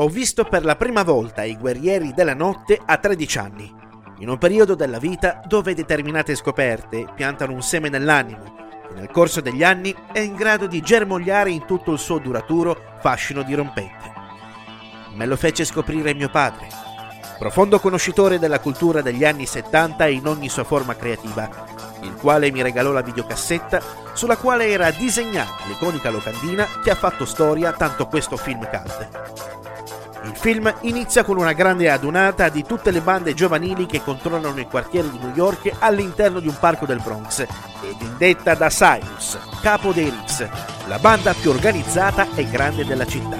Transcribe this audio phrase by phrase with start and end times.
[0.00, 3.74] Ho visto per la prima volta i guerrieri della notte a 13 anni,
[4.18, 8.54] in un periodo della vita dove determinate scoperte piantano un seme nell'animo
[8.88, 12.94] e nel corso degli anni è in grado di germogliare in tutto il suo duraturo
[13.00, 14.12] fascino dirompente.
[15.14, 16.68] Me lo fece scoprire mio padre,
[17.36, 21.50] profondo conoscitore della cultura degli anni 70 in ogni sua forma creativa,
[22.02, 27.24] il quale mi regalò la videocassetta sulla quale era disegnata l'iconica locandina che ha fatto
[27.24, 29.47] storia tanto questo film cult.
[30.28, 34.66] Il film inizia con una grande adunata di tutte le bande giovanili che controllano i
[34.66, 39.90] quartieri di New York all'interno di un parco del Bronx ed indetta da Cyrus, capo
[39.90, 40.46] dei Riffs,
[40.86, 43.38] la banda più organizzata e grande della città.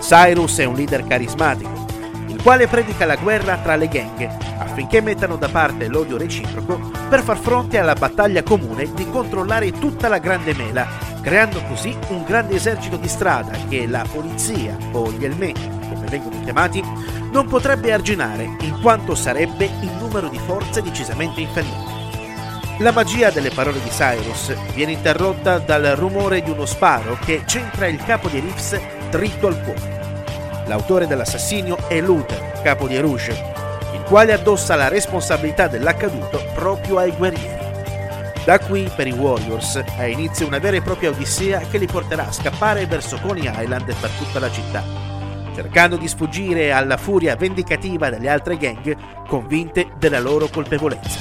[0.00, 1.86] Cyrus è un leader carismatico,
[2.26, 7.22] il quale predica la guerra tra le gang affinché mettano da parte l'odio reciproco per
[7.22, 10.86] far fronte alla battaglia comune di controllare tutta la grande mela,
[11.24, 16.40] creando così un grande esercito di strada che la polizia o gli elmeti come vengono
[16.42, 16.82] chiamati,
[17.32, 22.02] non potrebbe arginare in quanto sarebbe in numero di forze decisamente inferiore.
[22.78, 27.86] La magia delle parole di Cyrus viene interrotta dal rumore di uno sparo che centra
[27.86, 28.78] il capo di Riffs
[29.10, 30.02] dritto al cuore.
[30.66, 33.52] L'autore dell'assassinio è Luther, capo di Rouge,
[33.94, 37.53] il quale addossa la responsabilità dell'accaduto proprio ai guerrieri.
[38.44, 42.28] Da qui, per i Warriors, ha inizio una vera e propria odissea che li porterà
[42.28, 45.12] a scappare verso Coney Island per tutta la città
[45.54, 48.96] cercando di sfuggire alla furia vendicativa delle altre gang
[49.28, 51.20] convinte della loro colpevolezza.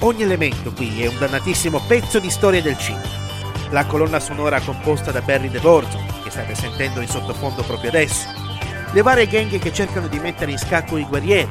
[0.00, 3.16] Ogni elemento qui è un dannatissimo pezzo di storia del cinema.
[3.70, 8.28] La colonna sonora composta da Barry DeVorzo, che state sentendo in sottofondo proprio adesso,
[8.92, 11.50] le varie gang che cercano di mettere in scacco i guerrieri.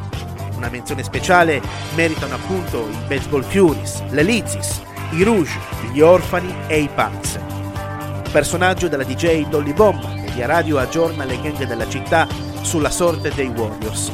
[0.58, 1.62] Una menzione speciale
[1.94, 5.60] meritano appunto i Baseball Furies, le Lizis, i Rouge,
[5.92, 7.40] gli Orfani e i Punks.
[8.32, 12.28] Personaggio della DJ Dolly Bomb via radio aggiorna le gang della città
[12.62, 14.12] sulla sorte dei Warriors.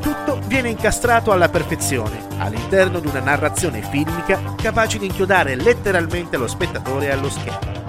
[0.00, 6.46] Tutto viene incastrato alla perfezione all'interno di una narrazione filmica capace di inchiodare letteralmente lo
[6.46, 7.84] spettatore allo schermo.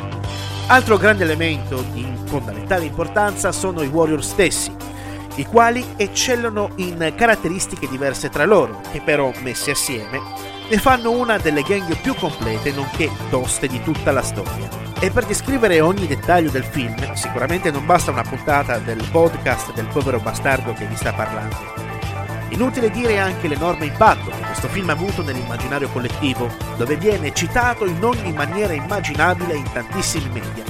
[0.68, 4.76] Altro grande elemento di fondamentale importanza sono i Warrior stessi,
[5.38, 10.20] i quali eccellano in caratteristiche diverse tra loro, che però messi assieme
[10.70, 14.68] ne fanno una delle gang più complete nonché toste di tutta la storia.
[15.00, 19.86] E per descrivere ogni dettaglio del film, sicuramente non basta una puntata del podcast del
[19.86, 21.56] povero bastardo che vi sta parlando.
[22.50, 27.86] Inutile dire anche l'enorme impatto che questo film ha avuto nell'immaginario collettivo, dove viene citato
[27.86, 30.64] in ogni maniera immaginabile in tantissimi media,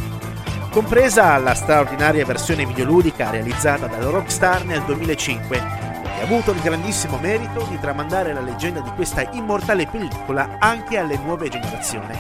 [0.77, 7.17] compresa la straordinaria versione videoludica realizzata dal Rockstar nel 2005, che ha avuto il grandissimo
[7.17, 12.15] merito di tramandare la leggenda di questa immortale pellicola anche alle nuove generazioni.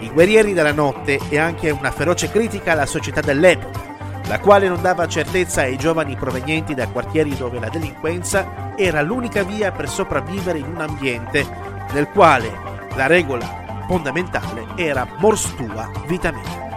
[0.00, 3.78] I guerrieri della notte è anche una feroce critica alla società dell'epoca,
[4.26, 9.44] la quale non dava certezza ai giovani provenienti da quartieri dove la delinquenza era l'unica
[9.44, 11.46] via per sopravvivere in un ambiente
[11.92, 12.50] nel quale
[12.96, 16.69] la regola fondamentale era mors tua, vita mia.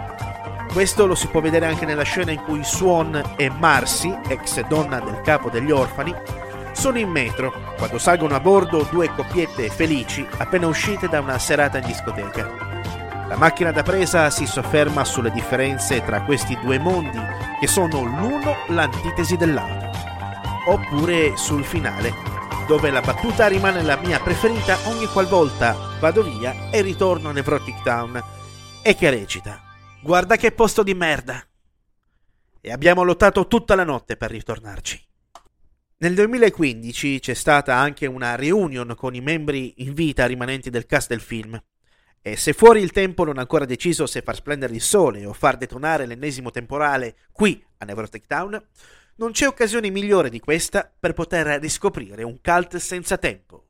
[0.74, 4.98] Questo lo si può vedere anche nella scena in cui Swan e Marcy, ex donna
[4.98, 6.12] del capo degli orfani,
[6.72, 11.78] sono in metro quando salgono a bordo due coppiette felici appena uscite da una serata
[11.78, 12.50] in discoteca.
[13.28, 17.20] La macchina da presa si sofferma sulle differenze tra questi due mondi,
[17.60, 19.92] che sono l'uno l'antitesi dell'altro.
[20.66, 22.12] Oppure sul finale,
[22.66, 27.80] dove la battuta rimane la mia preferita ogni qualvolta vado via e ritorno a Nevrotic
[27.84, 28.20] Town,
[28.82, 29.63] e che recita:
[30.04, 31.42] Guarda che posto di merda!
[32.60, 35.02] E abbiamo lottato tutta la notte per ritornarci.
[35.96, 41.08] Nel 2015 c'è stata anche una reunion con i membri in vita rimanenti del cast
[41.08, 41.58] del film.
[42.20, 45.32] E se fuori il tempo non ha ancora deciso se far splendere il sole o
[45.32, 48.62] far detonare l'ennesimo temporale qui a Nevrotech Town,
[49.16, 53.68] non c'è occasione migliore di questa per poter riscoprire un cult senza tempo.